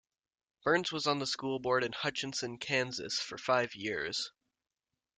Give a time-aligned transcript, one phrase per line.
[0.63, 4.31] Burns was on the school board in Hutchinson, Kansas, for five years.